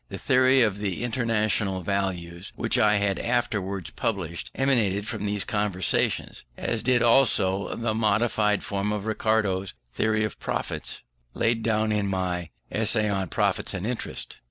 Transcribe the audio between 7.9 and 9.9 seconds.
modified form of Ricardo's